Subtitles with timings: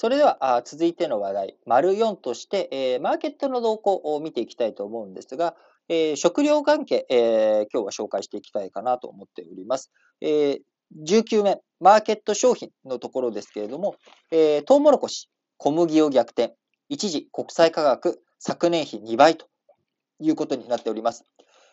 [0.00, 5.54] それでは続いての話題、丸4として、えー、マーケットの動向を見ていきたいと思うんですが、
[5.90, 9.92] えー、食料関係、えー、今日は紹介していきたいかなと思っております。
[10.22, 10.62] え、
[11.04, 13.96] 19面、マーケット商品のところですけれども、
[14.30, 15.28] えー、トウモロコシ、
[15.58, 16.54] 小麦を逆転、
[16.88, 19.48] 一時国際価格、昨年比2倍と
[20.18, 21.26] いうことになっております。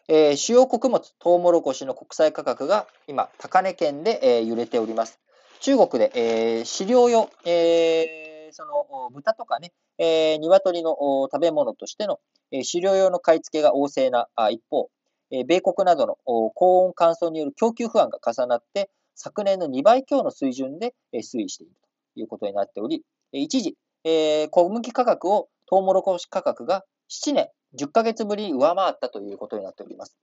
[0.09, 5.21] え、主要穀物、トウモロコシの国際価格が今、高値圏で、え、揺れております。
[5.59, 10.95] 中国で、えー、飼料用、えー、その豚とかね、えー、鶏の
[11.31, 12.19] 食べ物としての、
[12.51, 14.89] えー、飼料用の買い付けが旺盛な一方、
[15.31, 21.73] えー、米国などの高温乾燥による供給不安が重なって、昨年の2倍強の水準で、えー、推移している
[22.13, 30.17] ということになっており、一時、えー、小麦価格をトウモロコシ価格が7年10ヶ月ぶりに上回ったということになっております。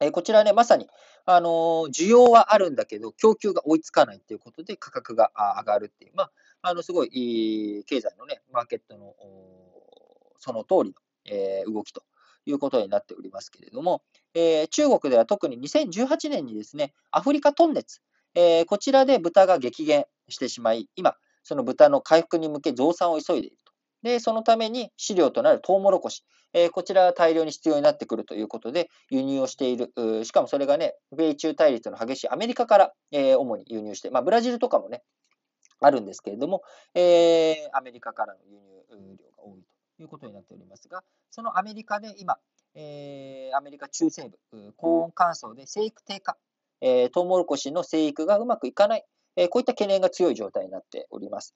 [0.00, 0.88] えこちらね、まさに、
[1.24, 1.48] あの
[1.88, 6.30] 需要はあるんだけど、供給が追いつかないということで価格が上がるっていう、まあ、
[6.62, 9.14] あの、すごい、経済のね、マーケットの、
[10.38, 10.94] その通りの、
[11.28, 12.04] え動きと
[12.44, 14.02] いうことになっておりますけれども、
[14.34, 18.00] え中国では特に2018年にですね、アフリカトンネツ、
[18.34, 23.56] えこちらで豚が激減してしまい、今、その豚の回復に向け増産を急いでいる。
[24.06, 29.92] で、そのために飼料となるトウモロコシ、えー、こちらは大量に必要になってくるということで、輸入をしている。
[30.24, 35.02] しかもそれがね、米中対立の激しいアメリカから、えー、主に輸入して、まあ、ブラジルとかもね、
[35.80, 36.62] あるんですけれども、
[36.94, 39.62] えー、アメリカからの輸入量が多い
[39.96, 42.38] ということになっておりますが、そのアメリカで今、
[42.74, 46.36] えー、アメリカ中西部、高温乾燥で生育低下、
[46.80, 49.04] えー、トウモロコシの生育がうまくいかない、
[49.36, 51.54] えー、こういった懸念が強い状態になっております。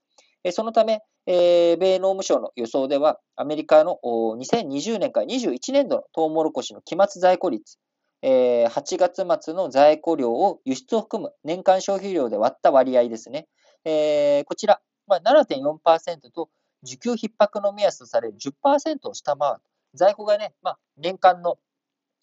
[0.52, 7.78] そのため、米農務省の予想では、アメリカの2020年から21年度のトウモロコシの期末在庫率、
[8.22, 13.46] 8月末の在庫量を輸出を含む年間消費量で割った割合ですね。
[13.84, 16.48] こちら、7.4%と
[16.86, 19.61] 需給逼迫の目安とされる10%を下回る。
[19.92, 21.58] 在庫がね、まあ、年間の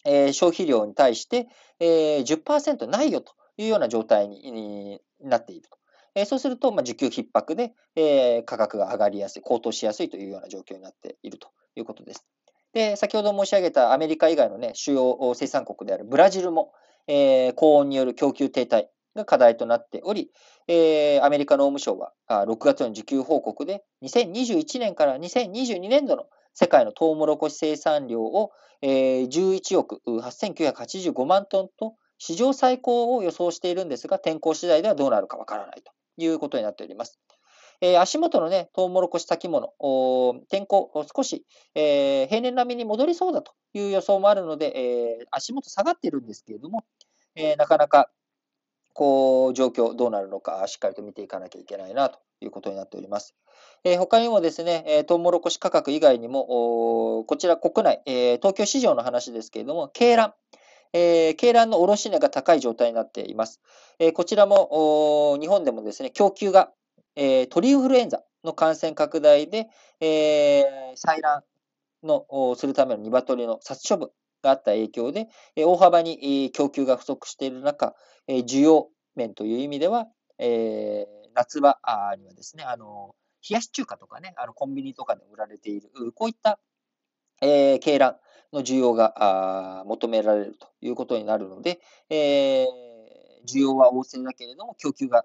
[0.04, 1.48] 消費量に対して
[1.80, 5.77] 10%ないよというような状態になっていると。
[6.18, 12.26] えそうすると、ま需給逼迫で、え価格が上がりやすい、高騰しやすいというような状況になっているということです。
[12.72, 16.72] で、先ほど申し上げたアメリカ以外のね、主要生産国であるブラジルも、
[17.06, 20.30] え高温による供給停滞が課題となっており、
[20.66, 28.50] えアメリカ農務省はあ6月の需給報告で2021年から2022年度の世界のトウモロコシ生産量を
[28.82, 37.18] え11億8985万トンと史上最高を予想しているんですが、天候次第ではどうなるかわからないということになっております。
[37.80, 39.72] えー、足元のね、トウモロコシ先物、
[40.50, 46.84] 天候、少し、えー、平年並みに戻りそうだという予想もあるので、えー、足元下がってるんですけれども、
[47.36, 48.10] えなかなか、
[48.94, 53.36] こう、状況どうなるのか、しっかりと見ていかなきゃいけないなということになっております。
[53.84, 60.34] え他にもですね、えトウモロコシ価格以外にも、こちら国内、え東京市場の話ですけれども、鶏卵、
[60.92, 63.60] えー、卵の卸値が高い状態になっています。
[63.98, 66.72] えー、こちらも、日本でもですね、供給が、
[67.16, 69.68] えー、鳥インフルエンザの感染拡大で、
[70.00, 70.62] えー、
[70.96, 71.44] 採卵
[72.02, 74.10] のするための鶏の殺処分
[74.42, 77.94] があった影響で、えー、大幅に供給が不足している中、
[78.26, 80.06] えー、需要面という意味では、
[80.38, 81.78] えー、夏場
[82.18, 83.14] にはですね、あの
[83.48, 86.58] 冷やし中華とかね、あのコンビニとかで売られている、こういった、
[87.40, 88.18] えー、鶏卵、
[88.52, 92.66] の需要が求められるということになるので、えー、
[93.46, 95.24] 需要は旺盛だけれども、供給が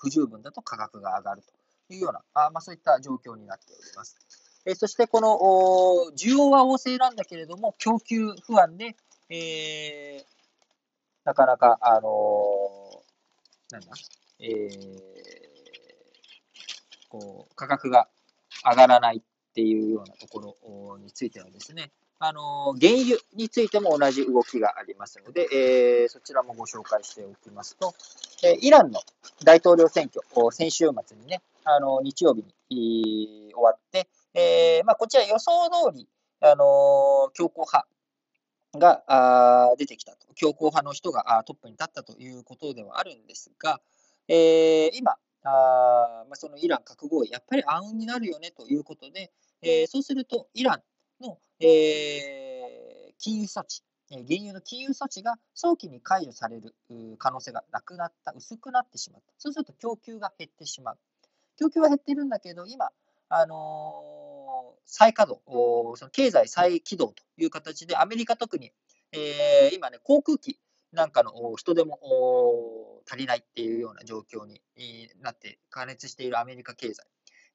[0.00, 4.16] 不十分だと価格が上がるというような、あまあ、そういった状況になっております。
[4.64, 5.38] えそして、この
[6.16, 8.96] 需要は旺盛なんだけれども、供給不安で、
[9.28, 10.24] えー、
[11.24, 13.88] なかなか、あのー、なんだ、
[14.40, 14.98] えー、
[17.08, 18.08] こう価格が
[18.64, 19.22] 上がらない
[19.56, 27.94] っていうようなところについてはですね、あの、原油についても同じ動きがありますので、えー、そちらもご紹介しておきますと、
[28.44, 29.00] えー、イランの
[29.44, 30.22] 大統領選挙、
[30.52, 35.50] 先週末にね、あの、日曜日に終わって、えー、まあ、こちら予想
[35.90, 36.06] 通り、
[36.42, 37.86] あの強硬派
[38.78, 43.80] が出てきたと、強硬派の人があトップに立ったということではあるんですが、
[44.28, 49.30] え、今、あまあ、そのイラン核合意、やっぱり暗雲になるよねということで、
[49.66, 56.76] えー、そうすると、イランの、えー、金融措置、原油の金融措置が早期に解除される
[57.18, 59.34] 可能性がなくなった、薄くなってしまった。
[59.38, 60.98] そうすると供給が減ってしまう。
[61.58, 62.90] 供給は減ってるんだけど、今、
[63.28, 68.70] あのー、再稼働、その経済再起動という形で、アメリカ特に、
[69.10, 70.60] えー、今ね、航空機
[70.92, 71.98] なんかの人手も
[73.10, 74.60] 足りないっていうような状況に
[75.22, 77.04] なって、加熱しているアメリカ経済。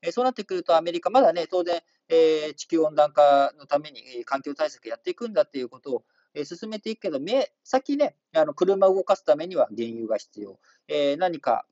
[0.01, 1.81] えそうなってくると、アメリカ、まだね、当然、
[2.11, 6.03] え地球温暖化のために環境対策やっていくんだっていうことを、
[6.45, 10.59] 進めていくけど、目先ね、あの車を動かすためには原油が必要。
[10.87, 11.65] え何か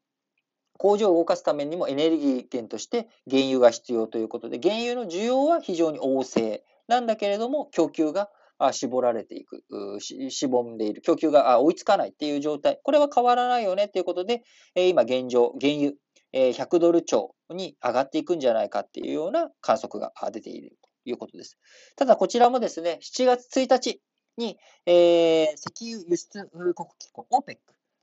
[0.77, 6.63] 工場を動かすためにもエネルギー源として原油が必要ということで、原油の需要は非常に旺盛。
[6.87, 8.29] なんだけれども、供給が
[8.71, 9.63] 絞られていく、
[9.99, 14.43] しぼんでいる、供給が追いつかないっていう状態、これは変わらないよねっていうことで、
[14.75, 15.93] 今現状、原油、
[16.33, 21.57] 100ドル超に上がっていくんじゃないかっていうような観測が出ているということです。
[21.95, 24.01] ただこちらもですね、7月1日
[24.37, 27.57] に、えー、石油輸出国機構 OPEC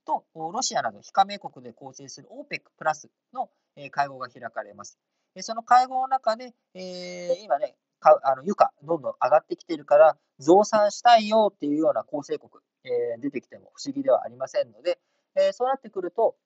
[0.05, 3.51] とロシアなど非加盟国で構成する OPEC プラスの
[3.91, 4.99] 会合が開かれます。
[5.41, 12.51] その会合の中で、えー、今ね、あの油価どんどん上がってきてるから、増産したいよっていうような構成国、
[12.85, 14.99] えー、出てきても不思議ではありませんので、
[15.35, 16.37] えー、そうなってくると、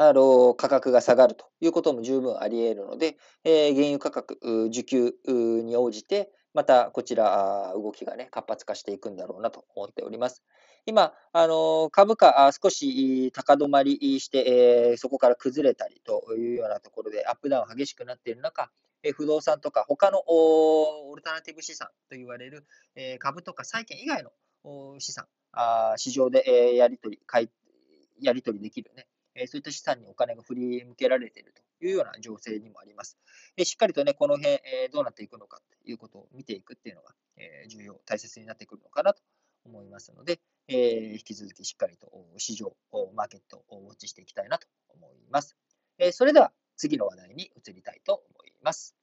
[0.00, 4.38] あの価格が下がるということも十分あり得るので、えー、原油価格、
[4.70, 10.44] 需給に応じて、またこちら、動きがね、活発化していくんだろうなと思っております。
[10.86, 18.70] 今、あの株価、少し高止まりして、えー、そこから崩れたりというようなところで、アップダウン激しくなっている中、
[19.02, 22.64] え不動産とか他のオルタナティブ資産と言われる、
[22.94, 27.48] え株とか債券以外の資産、あ市場で、えやり取り、買い、
[28.20, 29.08] やり取りできるね、
[29.38, 33.18] えそういった資産にお金が振り向けられているというような情勢にもあります。
[33.56, 39.22] えしっかりとね、この辺、えどうなっていくのかということを見ていくっていうのが、え重要、大切になってくるのかなと
[39.64, 42.76] 思いますので、えー、引き続きしっかりと市場、
[43.14, 45.56] マーケットをウォッチしていきたいなと思います。
[45.98, 48.97] え、それでは次の話題に移りたいと思います。